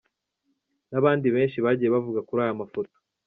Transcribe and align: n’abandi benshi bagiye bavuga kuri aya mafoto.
n’abandi 0.91 1.27
benshi 1.35 1.57
bagiye 1.65 1.89
bavuga 1.95 2.19
kuri 2.27 2.39
aya 2.45 2.59
mafoto. 2.61 2.97